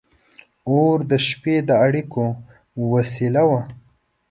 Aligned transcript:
•اور 0.69 0.97
د 1.11 1.13
شپې 1.27 1.55
د 1.67 1.69
اړیکو 1.85 2.23
وسیله 2.93 3.43
وه. 3.49 3.61